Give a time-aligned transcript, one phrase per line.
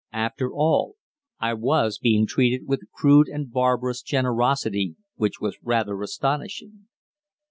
[0.13, 0.95] After all,
[1.39, 6.87] I was being treated with a crude and barbarous generosity which was rather astonishing.